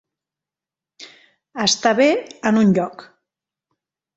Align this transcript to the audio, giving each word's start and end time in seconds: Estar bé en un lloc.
Estar 1.65 1.93
bé 2.01 2.09
en 2.51 2.59
un 2.63 2.73
lloc. 2.79 3.07